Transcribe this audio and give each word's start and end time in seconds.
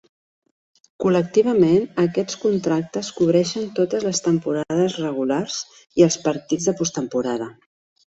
Col·lectivament, 1.03 1.85
aquests 2.05 2.39
contractes 2.47 3.13
cobreixen 3.19 3.69
totes 3.83 4.09
les 4.09 4.25
temporades 4.31 4.99
regulars 5.07 5.63
i 6.03 6.11
els 6.11 6.21
partits 6.29 6.71
de 6.73 6.79
postemporada. 6.85 7.55